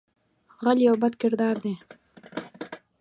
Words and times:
غل 0.61 0.77
یو 0.87 0.95
بد 1.01 1.13
کردار 1.21 1.55
دی 1.63 1.73